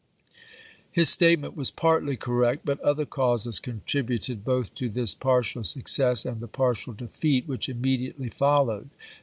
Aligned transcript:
His 0.91 1.11
statement 1.11 1.55
was 1.55 1.69
partly 1.69 2.17
cor 2.17 2.33
pp. 2.41 2.55
729, 2.57 2.57
730. 2.57 2.57
rect, 2.57 2.65
but 2.65 2.89
other 2.89 3.05
causes 3.05 3.59
contributed 3.59 4.43
both 4.43 4.73
to 4.73 4.89
this 4.89 5.13
partial 5.13 5.63
success 5.63 6.25
and 6.25 6.41
the 6.41 6.47
partial 6.47 6.93
defeat 6.93 7.47
which 7.47 7.69
immediately 7.69 8.29
followed. 8.29 8.89